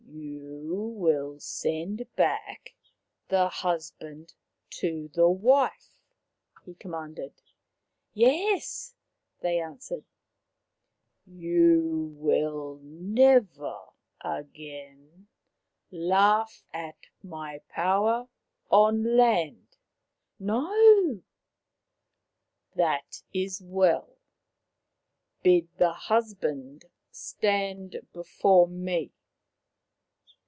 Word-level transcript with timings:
"You 0.71 1.37
will 1.37 1.39
send 1.39 2.05
back 2.17 2.75
the 3.29 3.47
husband 3.47 4.33
to 4.71 5.07
the 5.07 5.27
wife/' 5.27 6.05
he 6.65 6.75
commanded." 6.75 7.41
Yes," 8.13 8.93
they 9.39 9.59
answered." 9.59 10.03
You 11.25 12.11
will 12.17 12.79
never 12.83 13.79
again 14.19 15.27
laugh 15.91 16.65
at 16.73 17.07
my 17.23 17.59
power 17.69 18.27
on 18.69 19.15
land?"" 19.15 19.77
No."" 20.39 21.23
That 22.75 23.23
is 23.33 23.61
well. 23.61 24.17
Bid 25.41 25.69
the 25.77 25.93
husband 25.93 26.85
stand 27.11 28.01
before 28.11 28.67
me." 28.67 29.13